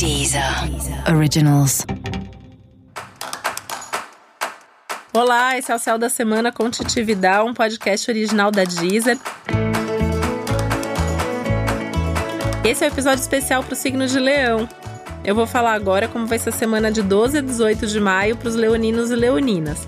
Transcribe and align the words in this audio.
Deezer 0.00 0.42
Originals. 1.14 1.84
Olá, 5.12 5.58
esse 5.58 5.70
é 5.70 5.74
o 5.74 5.78
Céu 5.78 5.98
da 5.98 6.08
Semana 6.08 6.50
com 6.50 6.70
Titi 6.70 7.02
Vidal, 7.02 7.46
um 7.46 7.52
podcast 7.52 8.10
original 8.10 8.50
da 8.50 8.64
Deezer. 8.64 9.18
Esse 12.64 12.82
é 12.82 12.88
o 12.88 12.90
um 12.90 12.94
episódio 12.94 13.20
especial 13.20 13.62
para 13.62 13.74
o 13.74 13.76
signo 13.76 14.06
de 14.06 14.18
Leão. 14.18 14.66
Eu 15.22 15.34
vou 15.34 15.46
falar 15.46 15.74
agora 15.74 16.08
como 16.08 16.26
vai 16.26 16.38
ser 16.38 16.48
a 16.48 16.52
semana 16.52 16.90
de 16.90 17.02
12 17.02 17.36
a 17.36 17.42
18 17.42 17.86
de 17.86 18.00
maio 18.00 18.38
para 18.38 18.48
os 18.48 18.54
leoninos 18.54 19.10
e 19.10 19.14
leoninas. 19.14 19.86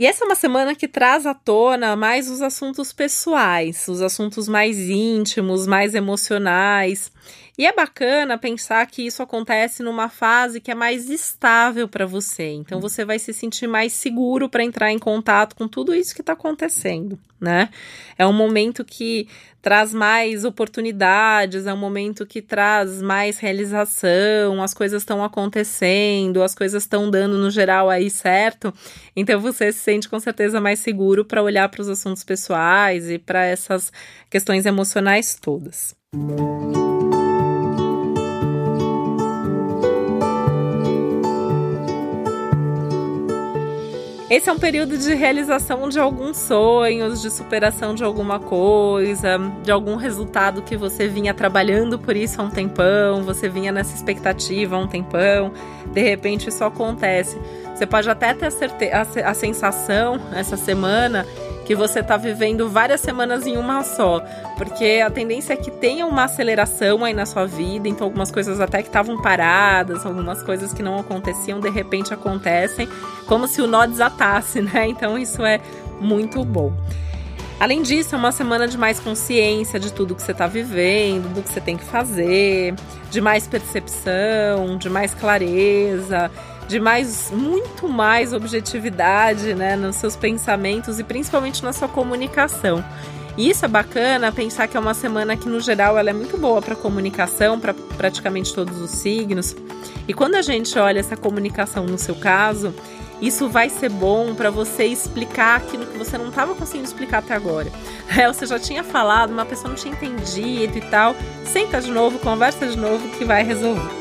E 0.00 0.06
essa 0.06 0.24
é 0.24 0.26
uma 0.26 0.34
semana 0.34 0.74
que 0.74 0.88
traz 0.88 1.26
à 1.26 1.34
tona 1.34 1.94
mais 1.94 2.30
os 2.30 2.40
assuntos 2.40 2.90
pessoais, 2.90 3.86
os 3.86 4.00
assuntos 4.00 4.48
mais 4.48 4.78
íntimos, 4.78 5.66
mais 5.66 5.94
emocionais. 5.94 7.12
E 7.60 7.66
é 7.66 7.74
bacana 7.74 8.38
pensar 8.38 8.86
que 8.86 9.02
isso 9.02 9.22
acontece 9.22 9.82
numa 9.82 10.08
fase 10.08 10.62
que 10.62 10.70
é 10.70 10.74
mais 10.74 11.10
estável 11.10 11.86
para 11.86 12.06
você. 12.06 12.52
Então 12.52 12.78
hum. 12.78 12.80
você 12.80 13.04
vai 13.04 13.18
se 13.18 13.34
sentir 13.34 13.66
mais 13.66 13.92
seguro 13.92 14.48
para 14.48 14.64
entrar 14.64 14.90
em 14.90 14.98
contato 14.98 15.54
com 15.54 15.68
tudo 15.68 15.94
isso 15.94 16.14
que 16.14 16.22
está 16.22 16.32
acontecendo, 16.32 17.18
né? 17.38 17.68
É 18.16 18.26
um 18.26 18.32
momento 18.32 18.82
que 18.82 19.28
traz 19.60 19.92
mais 19.92 20.46
oportunidades, 20.46 21.66
é 21.66 21.74
um 21.74 21.76
momento 21.76 22.24
que 22.24 22.40
traz 22.40 23.02
mais 23.02 23.38
realização, 23.38 24.62
as 24.62 24.72
coisas 24.72 25.02
estão 25.02 25.22
acontecendo, 25.22 26.42
as 26.42 26.54
coisas 26.54 26.82
estão 26.82 27.10
dando 27.10 27.36
no 27.36 27.50
geral 27.50 27.90
aí 27.90 28.08
certo. 28.08 28.72
Então 29.14 29.38
você 29.38 29.70
se 29.70 29.80
sente 29.80 30.08
com 30.08 30.18
certeza 30.18 30.62
mais 30.62 30.78
seguro 30.78 31.26
para 31.26 31.42
olhar 31.42 31.68
para 31.68 31.82
os 31.82 31.90
assuntos 31.90 32.24
pessoais 32.24 33.10
e 33.10 33.18
para 33.18 33.44
essas 33.44 33.92
questões 34.30 34.64
emocionais 34.64 35.34
todas. 35.38 35.94
Música 36.14 36.79
Esse 44.30 44.48
é 44.48 44.52
um 44.52 44.60
período 44.60 44.96
de 44.96 45.12
realização 45.12 45.88
de 45.88 45.98
alguns 45.98 46.36
sonhos, 46.36 47.20
de 47.20 47.28
superação 47.32 47.96
de 47.96 48.04
alguma 48.04 48.38
coisa, 48.38 49.40
de 49.64 49.72
algum 49.72 49.96
resultado 49.96 50.62
que 50.62 50.76
você 50.76 51.08
vinha 51.08 51.34
trabalhando 51.34 51.98
por 51.98 52.14
isso 52.14 52.40
há 52.40 52.44
um 52.44 52.48
tempão, 52.48 53.24
você 53.24 53.48
vinha 53.48 53.72
nessa 53.72 53.92
expectativa 53.92 54.76
há 54.76 54.78
um 54.78 54.86
tempão, 54.86 55.52
de 55.92 56.00
repente 56.00 56.48
isso 56.48 56.62
acontece. 56.62 57.36
Você 57.80 57.86
pode 57.86 58.10
até 58.10 58.34
ter 58.34 58.44
a, 58.44 58.50
certe 58.50 58.90
a, 58.90 59.30
a 59.30 59.32
sensação 59.32 60.20
essa 60.34 60.54
semana 60.54 61.26
que 61.64 61.74
você 61.74 62.00
está 62.00 62.18
vivendo 62.18 62.68
várias 62.68 63.00
semanas 63.00 63.46
em 63.46 63.56
uma 63.56 63.82
só, 63.82 64.22
porque 64.58 65.02
a 65.02 65.08
tendência 65.08 65.54
é 65.54 65.56
que 65.56 65.70
tenha 65.70 66.04
uma 66.04 66.24
aceleração 66.24 67.02
aí 67.02 67.14
na 67.14 67.24
sua 67.24 67.46
vida, 67.46 67.88
então 67.88 68.06
algumas 68.06 68.30
coisas 68.30 68.60
até 68.60 68.82
que 68.82 68.88
estavam 68.88 69.22
paradas, 69.22 70.04
algumas 70.04 70.42
coisas 70.42 70.74
que 70.74 70.82
não 70.82 70.98
aconteciam, 70.98 71.58
de 71.58 71.70
repente 71.70 72.12
acontecem, 72.12 72.86
como 73.26 73.48
se 73.48 73.62
o 73.62 73.66
nó 73.66 73.86
desatasse, 73.86 74.60
né? 74.60 74.86
Então 74.86 75.16
isso 75.16 75.42
é 75.42 75.58
muito 75.98 76.44
bom. 76.44 76.74
Além 77.58 77.80
disso, 77.80 78.14
é 78.14 78.18
uma 78.18 78.32
semana 78.32 78.68
de 78.68 78.76
mais 78.76 79.00
consciência 79.00 79.80
de 79.80 79.90
tudo 79.90 80.14
que 80.14 80.22
você 80.22 80.32
está 80.32 80.46
vivendo, 80.46 81.32
do 81.32 81.42
que 81.42 81.48
você 81.48 81.62
tem 81.62 81.78
que 81.78 81.84
fazer, 81.84 82.74
de 83.10 83.22
mais 83.22 83.46
percepção, 83.46 84.76
de 84.76 84.90
mais 84.90 85.14
clareza 85.14 86.30
de 86.70 86.78
mais, 86.78 87.32
muito 87.32 87.88
mais 87.88 88.32
objetividade, 88.32 89.54
né, 89.54 89.74
nos 89.74 89.96
seus 89.96 90.14
pensamentos 90.14 91.00
e 91.00 91.04
principalmente 91.04 91.64
na 91.64 91.72
sua 91.72 91.88
comunicação. 91.88 92.84
E 93.36 93.50
isso 93.50 93.64
é 93.64 93.68
bacana 93.68 94.30
pensar 94.30 94.68
que 94.68 94.76
é 94.76 94.80
uma 94.80 94.94
semana 94.94 95.36
que 95.36 95.48
no 95.48 95.60
geral 95.60 95.98
ela 95.98 96.10
é 96.10 96.12
muito 96.12 96.38
boa 96.38 96.62
para 96.62 96.76
comunicação, 96.76 97.58
para 97.58 97.74
praticamente 97.74 98.54
todos 98.54 98.80
os 98.80 98.90
signos. 98.92 99.56
E 100.06 100.14
quando 100.14 100.36
a 100.36 100.42
gente 100.42 100.78
olha 100.78 101.00
essa 101.00 101.16
comunicação 101.16 101.86
no 101.86 101.98
seu 101.98 102.14
caso, 102.14 102.72
isso 103.20 103.48
vai 103.48 103.68
ser 103.68 103.90
bom 103.90 104.32
para 104.32 104.48
você 104.48 104.84
explicar 104.84 105.56
aquilo 105.56 105.86
que 105.86 105.98
você 105.98 106.16
não 106.16 106.28
estava 106.28 106.54
conseguindo 106.54 106.86
explicar 106.86 107.18
até 107.18 107.34
agora. 107.34 107.70
É, 108.16 108.26
você 108.26 108.44
já 108.44 108.58
tinha 108.58 108.82
falado, 108.82 109.30
uma 109.30 109.46
pessoa 109.46 109.68
não 109.68 109.76
tinha 109.76 109.94
entendido 109.94 110.76
e 110.76 110.80
tal. 110.80 111.14
Senta 111.44 111.80
de 111.80 111.92
novo, 111.92 112.18
conversa 112.18 112.66
de 112.66 112.76
novo 112.76 113.08
que 113.10 113.24
vai 113.24 113.44
resolver. 113.44 113.99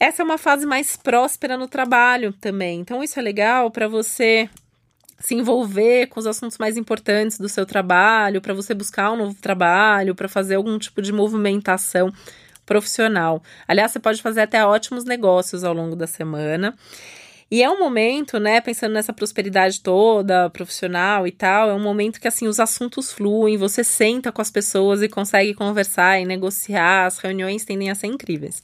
Essa 0.00 0.22
é 0.22 0.24
uma 0.24 0.38
fase 0.38 0.64
mais 0.64 0.96
próspera 0.96 1.58
no 1.58 1.68
trabalho 1.68 2.32
também. 2.32 2.80
Então, 2.80 3.04
isso 3.04 3.18
é 3.18 3.22
legal 3.22 3.70
para 3.70 3.86
você 3.86 4.48
se 5.18 5.34
envolver 5.34 6.06
com 6.06 6.18
os 6.18 6.26
assuntos 6.26 6.56
mais 6.56 6.78
importantes 6.78 7.38
do 7.38 7.50
seu 7.50 7.66
trabalho, 7.66 8.40
para 8.40 8.54
você 8.54 8.72
buscar 8.72 9.12
um 9.12 9.16
novo 9.16 9.34
trabalho, 9.34 10.14
para 10.14 10.26
fazer 10.26 10.54
algum 10.54 10.78
tipo 10.78 11.02
de 11.02 11.12
movimentação 11.12 12.10
profissional. 12.64 13.42
Aliás, 13.68 13.92
você 13.92 14.00
pode 14.00 14.22
fazer 14.22 14.40
até 14.40 14.64
ótimos 14.64 15.04
negócios 15.04 15.64
ao 15.64 15.74
longo 15.74 15.94
da 15.94 16.06
semana. 16.06 16.74
E 17.50 17.62
é 17.62 17.68
um 17.68 17.78
momento, 17.78 18.38
né, 18.38 18.58
pensando 18.62 18.92
nessa 18.94 19.12
prosperidade 19.12 19.82
toda, 19.82 20.48
profissional 20.48 21.26
e 21.26 21.32
tal, 21.32 21.68
é 21.68 21.74
um 21.74 21.82
momento 21.82 22.20
que 22.20 22.28
assim 22.28 22.48
os 22.48 22.58
assuntos 22.58 23.12
fluem, 23.12 23.58
você 23.58 23.84
senta 23.84 24.32
com 24.32 24.40
as 24.40 24.50
pessoas 24.50 25.02
e 25.02 25.08
consegue 25.08 25.52
conversar 25.52 26.18
e 26.20 26.24
negociar, 26.24 27.06
as 27.06 27.18
reuniões 27.18 27.64
tendem 27.66 27.90
a 27.90 27.94
ser 27.94 28.06
incríveis. 28.06 28.62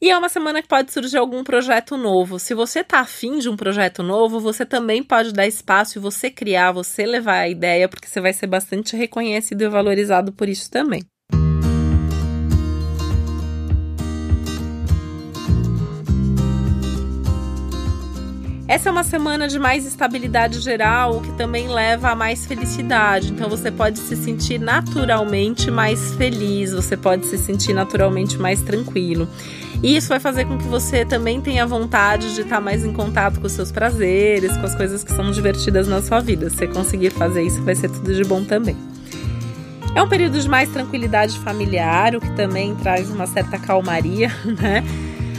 E 0.00 0.10
é 0.10 0.16
uma 0.16 0.28
semana 0.28 0.62
que 0.62 0.68
pode 0.68 0.92
surgir 0.92 1.16
algum 1.16 1.42
projeto 1.42 1.96
novo. 1.96 2.38
Se 2.38 2.54
você 2.54 2.84
tá 2.84 3.00
afim 3.00 3.40
de 3.40 3.48
um 3.48 3.56
projeto 3.56 4.00
novo, 4.00 4.38
você 4.38 4.64
também 4.64 5.02
pode 5.02 5.32
dar 5.32 5.44
espaço 5.44 5.98
e 5.98 6.00
você 6.00 6.30
criar, 6.30 6.70
você 6.70 7.04
levar 7.04 7.38
a 7.38 7.48
ideia, 7.48 7.88
porque 7.88 8.06
você 8.06 8.20
vai 8.20 8.32
ser 8.32 8.46
bastante 8.46 8.96
reconhecido 8.96 9.62
e 9.62 9.68
valorizado 9.68 10.32
por 10.32 10.48
isso 10.48 10.70
também. 10.70 11.02
Essa 18.68 18.90
é 18.90 18.92
uma 18.92 19.02
semana 19.02 19.48
de 19.48 19.58
mais 19.58 19.84
estabilidade 19.84 20.60
geral, 20.60 21.16
o 21.16 21.22
que 21.22 21.32
também 21.32 21.68
leva 21.68 22.10
a 22.10 22.14
mais 22.14 22.46
felicidade. 22.46 23.32
Então 23.32 23.48
você 23.48 23.72
pode 23.72 23.98
se 23.98 24.14
sentir 24.14 24.60
naturalmente 24.60 25.70
mais 25.70 26.14
feliz, 26.14 26.72
você 26.72 26.96
pode 26.96 27.26
se 27.26 27.38
sentir 27.38 27.72
naturalmente 27.72 28.36
mais 28.36 28.60
tranquilo. 28.60 29.26
E 29.82 29.96
isso 29.96 30.08
vai 30.08 30.18
fazer 30.18 30.44
com 30.44 30.58
que 30.58 30.66
você 30.66 31.04
também 31.04 31.40
tenha 31.40 31.64
vontade 31.64 32.34
de 32.34 32.40
estar 32.40 32.60
mais 32.60 32.84
em 32.84 32.92
contato 32.92 33.40
com 33.40 33.46
os 33.46 33.52
seus 33.52 33.70
prazeres, 33.70 34.56
com 34.56 34.66
as 34.66 34.74
coisas 34.74 35.04
que 35.04 35.12
são 35.12 35.30
divertidas 35.30 35.86
na 35.86 36.02
sua 36.02 36.18
vida. 36.20 36.50
Se 36.50 36.56
você 36.56 36.66
conseguir 36.66 37.10
fazer 37.10 37.42
isso, 37.42 37.62
vai 37.62 37.76
ser 37.76 37.88
tudo 37.88 38.12
de 38.12 38.24
bom 38.24 38.42
também. 38.44 38.76
É 39.94 40.02
um 40.02 40.08
período 40.08 40.40
de 40.40 40.48
mais 40.48 40.68
tranquilidade 40.70 41.38
familiar, 41.38 42.14
o 42.16 42.20
que 42.20 42.30
também 42.32 42.74
traz 42.74 43.08
uma 43.10 43.26
certa 43.26 43.58
calmaria, 43.58 44.32
né? 44.60 44.84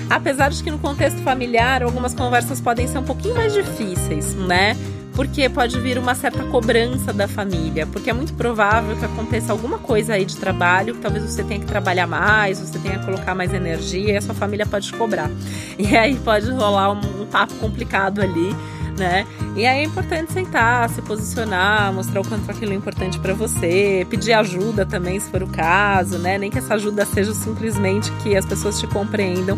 Apesar 0.10 0.50
de 0.50 0.64
que 0.64 0.72
no 0.72 0.80
contexto 0.80 1.22
familiar 1.22 1.84
algumas 1.84 2.14
conversas 2.14 2.60
podem 2.60 2.88
ser 2.88 2.98
um 2.98 3.04
pouquinho 3.04 3.36
mais 3.36 3.54
difíceis, 3.54 4.34
né? 4.36 4.76
Porque 5.14 5.50
pode 5.50 5.80
vir 5.80 5.98
uma 5.98 6.16
certa 6.16 6.44
cobrança 6.46 7.12
da 7.12 7.28
família, 7.28 7.86
porque 7.86 8.10
é 8.10 8.14
muito 8.14 8.34
provável 8.34 8.96
que 8.96 9.06
aconteça 9.06 9.52
alguma 9.52 9.78
coisa 9.78 10.14
aí 10.14 10.26
de 10.26 10.38
trabalho 10.38 10.96
que 10.96 11.02
talvez 11.02 11.24
você 11.24 11.44
tenha 11.44 11.60
que 11.60 11.66
trabalhar 11.66 12.08
mais, 12.08 12.60
você 12.60 12.80
tenha 12.80 13.00
que 13.00 13.06
colocar 13.06 13.36
mais 13.36 13.54
energia 13.54 14.14
e 14.14 14.18
a 14.18 14.22
sua 14.22 14.36
família 14.36 14.66
pode 14.66 14.88
te 14.88 14.94
cobrar. 14.94 15.30
E 15.80 15.96
aí 15.96 16.16
pode 16.18 16.52
rolar 16.52 16.92
um, 16.92 17.22
um 17.22 17.26
papo 17.26 17.54
complicado 17.56 18.22
ali. 18.22 18.56
Né? 18.98 19.26
E 19.56 19.66
aí 19.66 19.80
é 19.80 19.84
importante 19.86 20.34
sentar, 20.34 20.90
se 20.90 21.02
posicionar, 21.02 21.94
mostrar 21.94 22.20
o 22.20 22.28
quanto 22.28 22.52
aquilo 22.52 22.74
é 22.74 22.76
importante 22.76 23.18
para 23.18 23.34
você, 23.34 24.06
pedir 24.10 24.34
ajuda 24.34 24.86
também, 24.86 25.18
se 25.18 25.30
for 25.30 25.42
o 25.42 25.48
caso, 25.48 26.18
né? 26.18 26.38
Nem 26.38 26.52
que 26.52 26.58
essa 26.58 26.74
ajuda 26.74 27.06
seja 27.06 27.34
simplesmente 27.34 28.12
que 28.22 28.36
as 28.36 28.46
pessoas 28.46 28.78
te 28.78 28.86
compreendam 28.88 29.58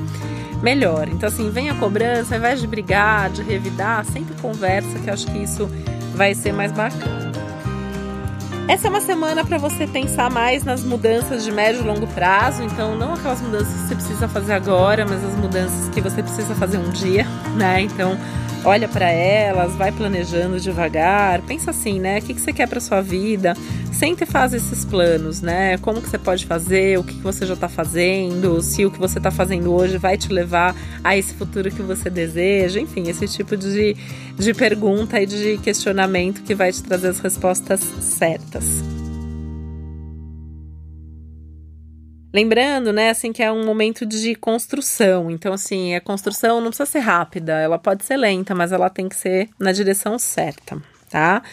melhor. 0.62 1.08
Então, 1.10 1.28
assim, 1.28 1.50
vem 1.50 1.70
a 1.70 1.76
cobrança, 1.76 2.36
ao 2.36 2.40
invés 2.40 2.60
de 2.60 2.68
brigar, 2.68 3.30
de 3.30 3.42
revidar, 3.42 4.06
sempre 4.06 4.36
conversa, 4.42 5.00
que 5.00 5.08
eu 5.08 5.14
acho 5.14 5.28
que 5.28 5.38
isso 5.38 5.70
vai 6.16 6.34
ser 6.34 6.54
mais 6.54 6.72
bacana. 6.72 7.32
Essa 8.68 8.88
é 8.88 8.90
uma 8.90 9.02
semana 9.02 9.44
para 9.44 9.58
você 9.58 9.86
pensar 9.86 10.30
mais 10.30 10.63
nas 10.63 10.84
mudanças 10.84 11.44
de 11.44 11.52
médio 11.52 11.81
e 11.81 11.84
longo 11.86 12.08
prazo, 12.08 12.63
então 12.63 12.96
não 12.96 13.16
aquelas 13.16 13.42
mudanças 13.42 13.74
que 13.74 13.88
você 13.88 13.96
precisa 13.96 14.28
fazer 14.30 14.54
agora, 14.54 15.06
mas 15.06 15.24
as 15.24 15.36
mudanças 15.36 15.90
que 15.90 16.00
você 16.00 16.24
precisa 16.24 16.56
fazer 16.56 16.78
um 16.78 16.90
dia, 16.90 17.25
né? 17.57 17.81
Então, 17.81 18.18
olha 18.63 18.88
para 18.88 19.10
elas, 19.10 19.74
vai 19.75 19.92
planejando 19.92 20.60
devagar, 20.60 21.42
pensa 21.42 21.72
assim, 21.72 22.00
né? 22.00 22.19
O 22.19 22.22
que, 22.22 22.34
você 22.34 22.54
quer 22.54 22.68
para 22.68 22.80
sua 22.80 23.02
vida? 23.02 23.56
Senta 23.92 24.24
e 24.24 24.28
faz 24.28 24.54
esses 24.54 24.86
planos, 24.86 25.42
né? 25.42 25.78
Como 25.80 26.02
que 26.02 26.10
você 26.10 26.18
pode 26.18 26.46
fazer, 26.46 27.00
o 27.00 27.04
que, 27.04 27.16
que 27.16 27.22
você 27.22 27.46
já 27.46 27.54
está 27.54 27.68
fazendo, 27.68 28.62
se 28.62 28.86
o 28.86 28.92
que 28.92 29.00
você 29.00 29.18
está 29.18 29.31
fazendo 29.31 29.74
hoje 29.74 29.98
vai 29.98 30.18
te 30.18 30.31
levar 30.31 30.75
a 31.04 31.18
esse 31.18 31.34
futuro 31.34 31.72
que 31.72 31.81
você 31.81 32.10
deseja, 32.10 32.80
enfim, 32.80 33.08
esse 33.08 33.28
tipo 33.28 33.58
de, 33.58 33.96
de 34.38 34.54
pergunta 34.54 35.22
e 35.22 35.25
de 35.25 35.57
questionamento 35.57 36.42
que 36.44 36.56
vai 36.56 36.72
te 36.72 36.81
trazer 36.84 37.10
as 37.10 37.19
respostas 37.19 37.80
certas. 37.80 39.00
Lembrando, 42.33 42.94
né, 42.94 43.10
assim, 43.10 43.33
que 43.33 43.44
é 43.44 43.51
um 43.51 43.66
momento 43.66 44.06
de 44.06 44.36
construção. 44.36 45.30
Então, 45.30 45.54
assim, 45.54 45.95
a 45.95 46.01
construção 46.01 46.62
não 46.62 46.69
precisa 46.69 46.89
ser 46.89 47.00
rápida, 47.00 47.54
ela 47.54 47.78
pode 47.78 48.06
ser 48.06 48.18
lenta, 48.18 48.56
mas 48.56 48.72
ela 48.72 48.89
tem 48.89 49.10
que 49.10 49.16
ser 49.16 49.50
na 49.60 49.72
direção 49.72 50.18
certa. 50.18 50.81
tá? 51.12 51.44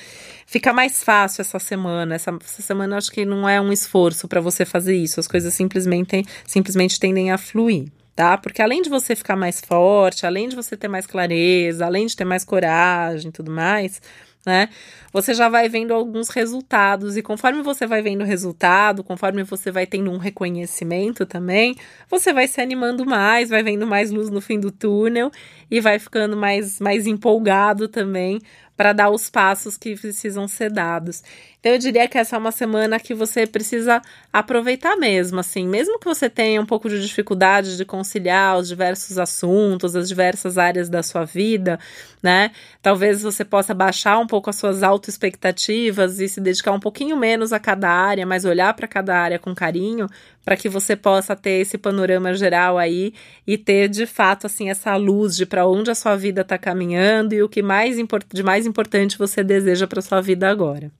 Fica 0.46 0.72
mais 0.72 1.02
fácil 1.04 1.42
essa 1.42 1.58
semana. 1.58 2.14
Essa, 2.14 2.30
essa 2.42 2.62
semana 2.62 2.96
acho 2.96 3.10
que 3.10 3.26
não 3.26 3.46
é 3.46 3.60
um 3.60 3.70
esforço 3.72 4.26
para 4.26 4.40
você 4.40 4.64
fazer 4.64 4.96
isso. 4.96 5.20
As 5.20 5.28
coisas 5.28 5.52
simplesmente, 5.52 6.24
simplesmente 6.46 6.98
tendem 6.98 7.30
a 7.30 7.36
fluir, 7.36 7.88
tá? 8.16 8.38
Porque 8.38 8.62
além 8.62 8.80
de 8.80 8.88
você 8.88 9.14
ficar 9.14 9.36
mais 9.36 9.60
forte, 9.60 10.24
além 10.24 10.48
de 10.48 10.56
você 10.56 10.76
ter 10.76 10.88
mais 10.88 11.06
clareza, 11.06 11.84
além 11.84 12.06
de 12.06 12.16
ter 12.16 12.24
mais 12.24 12.44
coragem 12.44 13.28
e 13.28 13.32
tudo 13.32 13.50
mais, 13.50 14.00
né? 14.44 14.68
Você 15.12 15.34
já 15.34 15.48
vai 15.48 15.68
vendo 15.68 15.92
alguns 15.92 16.28
resultados 16.28 17.16
e 17.16 17.22
conforme 17.22 17.62
você 17.62 17.86
vai 17.86 18.02
vendo 18.02 18.22
o 18.22 18.26
resultado, 18.26 19.02
conforme 19.04 19.42
você 19.42 19.70
vai 19.70 19.86
tendo 19.86 20.10
um 20.10 20.18
reconhecimento 20.18 21.26
também, 21.26 21.74
você 22.08 22.32
vai 22.32 22.46
se 22.46 22.60
animando 22.60 23.04
mais, 23.04 23.50
vai 23.50 23.62
vendo 23.62 23.86
mais 23.86 24.10
luz 24.10 24.30
no 24.30 24.40
fim 24.40 24.58
do 24.58 24.70
túnel 24.70 25.30
e 25.70 25.80
vai 25.80 25.98
ficando 25.98 26.36
mais 26.36 26.80
mais 26.80 27.06
empolgado 27.06 27.88
também 27.88 28.40
para 28.78 28.92
dar 28.92 29.10
os 29.10 29.28
passos 29.28 29.76
que 29.76 29.96
precisam 29.96 30.46
ser 30.46 30.70
dados. 30.70 31.24
Então 31.58 31.72
eu 31.72 31.78
diria 31.78 32.06
que 32.06 32.16
essa 32.16 32.36
é 32.36 32.38
uma 32.38 32.52
semana 32.52 33.00
que 33.00 33.12
você 33.12 33.44
precisa 33.44 34.00
aproveitar 34.32 34.96
mesmo, 34.96 35.40
assim, 35.40 35.66
mesmo 35.66 35.98
que 35.98 36.04
você 36.04 36.30
tenha 36.30 36.60
um 36.60 36.66
pouco 36.66 36.88
de 36.88 37.02
dificuldade 37.02 37.76
de 37.76 37.84
conciliar 37.84 38.56
os 38.56 38.68
diversos 38.68 39.18
assuntos, 39.18 39.96
as 39.96 40.06
diversas 40.06 40.56
áreas 40.56 40.88
da 40.88 41.02
sua 41.02 41.24
vida, 41.24 41.80
né? 42.22 42.52
Talvez 42.80 43.22
você 43.22 43.44
possa 43.44 43.74
baixar 43.74 44.18
um 44.18 44.26
pouco 44.26 44.48
as 44.48 44.54
suas 44.54 44.84
autoexpectativas 44.84 46.20
e 46.20 46.28
se 46.28 46.40
dedicar 46.40 46.70
um 46.70 46.78
pouquinho 46.78 47.16
menos 47.16 47.52
a 47.52 47.58
cada 47.58 47.90
área, 47.90 48.24
mas 48.24 48.44
olhar 48.44 48.72
para 48.74 48.86
cada 48.86 49.18
área 49.18 49.38
com 49.40 49.52
carinho, 49.52 50.06
para 50.44 50.56
que 50.56 50.68
você 50.68 50.94
possa 50.94 51.34
ter 51.34 51.60
esse 51.60 51.76
panorama 51.76 52.32
geral 52.34 52.78
aí 52.78 53.12
e 53.44 53.58
ter 53.58 53.88
de 53.88 54.06
fato 54.06 54.46
assim 54.46 54.70
essa 54.70 54.94
luz 54.96 55.36
de 55.36 55.44
para 55.44 55.66
onde 55.66 55.90
a 55.90 55.94
sua 55.94 56.16
vida 56.16 56.42
está 56.42 56.56
caminhando 56.56 57.34
e 57.34 57.42
o 57.42 57.48
que 57.48 57.62
mais 57.62 57.96
de 58.32 58.42
mais 58.42 58.64
importante 58.68 59.18
você 59.18 59.42
deseja 59.42 59.86
para 59.86 60.02
sua 60.02 60.20
vida 60.20 60.48
agora. 60.48 60.92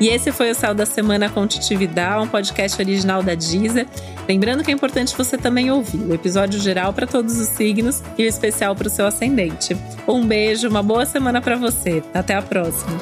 E 0.00 0.08
esse 0.08 0.32
foi 0.32 0.50
o 0.50 0.54
Céu 0.54 0.74
da 0.74 0.86
Semana 0.86 1.28
com 1.28 1.46
Titividade, 1.46 2.24
um 2.24 2.26
podcast 2.26 2.80
original 2.80 3.22
da 3.22 3.34
Deezer. 3.34 3.86
Lembrando 4.26 4.64
que 4.64 4.70
é 4.70 4.74
importante 4.74 5.14
você 5.14 5.36
também 5.36 5.70
ouvir 5.70 5.98
o 5.98 6.14
episódio 6.14 6.58
geral 6.58 6.94
para 6.94 7.06
todos 7.06 7.38
os 7.38 7.48
signos 7.48 8.02
e 8.16 8.24
o 8.24 8.26
especial 8.26 8.74
para 8.74 8.86
o 8.86 8.90
seu 8.90 9.06
ascendente. 9.06 9.76
Um 10.08 10.26
beijo, 10.26 10.68
uma 10.70 10.82
boa 10.82 11.04
semana 11.04 11.42
para 11.42 11.56
você. 11.56 12.02
Até 12.14 12.34
a 12.34 12.40
próxima. 12.40 12.98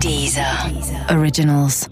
Deezer. 0.00 0.72
Deezer. 0.72 1.18
Originals. 1.18 1.86